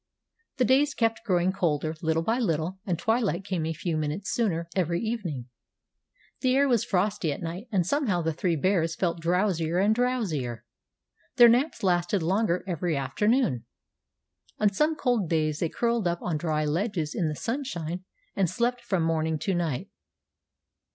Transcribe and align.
The 0.57 0.65
days 0.65 0.95
kept 0.95 1.21
growing 1.27 1.51
colder 1.53 1.93
little 2.01 2.23
by 2.23 2.39
little, 2.39 2.79
and 2.87 2.97
twilight 2.97 3.45
came 3.45 3.67
a 3.67 3.73
few 3.73 3.97
minutes 3.97 4.31
sooner 4.33 4.67
every 4.75 4.99
evening. 4.99 5.45
The 6.39 6.55
air 6.55 6.67
was 6.67 6.83
frosty 6.83 7.31
at 7.31 7.43
night, 7.43 7.67
and 7.71 7.85
somehow 7.85 8.23
the 8.23 8.33
three 8.33 8.55
bears 8.55 8.95
felt 8.95 9.21
drowsier 9.21 9.77
and 9.77 9.95
drowsier. 9.95 10.65
Their 11.35 11.49
naps 11.49 11.83
lasted 11.83 12.23
longer 12.23 12.63
every 12.65 12.97
afternoon. 12.97 13.65
On 14.57 14.73
some 14.73 14.95
cold 14.95 15.29
days 15.29 15.59
they 15.59 15.69
curled 15.69 16.07
up 16.07 16.17
on 16.23 16.35
dry 16.35 16.65
ledges 16.65 17.13
in 17.13 17.27
the 17.27 17.35
sunshine 17.35 18.03
and 18.35 18.49
slept 18.49 18.81
from 18.81 19.03
morning 19.03 19.37
to 19.37 19.53
night. 19.53 19.91